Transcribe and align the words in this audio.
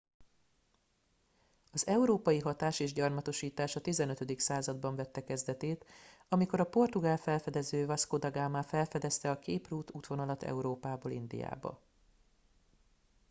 az 1.71 1.87
európai 1.87 2.39
hatás 2.39 2.79
és 2.79 2.93
gyarmatosítás 2.93 3.75
a 3.75 3.81
15. 3.81 4.39
században 4.39 4.95
vette 4.95 5.23
kezdetét 5.23 5.85
amikor 6.29 6.59
a 6.59 6.63
portugál 6.69 7.17
felfedező 7.17 7.85
vasco 7.85 8.17
da 8.17 8.31
gama 8.31 8.63
felfedezte 8.63 9.29
a 9.31 9.39
cape 9.39 9.67
route 9.69 9.91
útvonalat 9.95 10.43
európából 10.43 11.11
indiába 11.11 11.81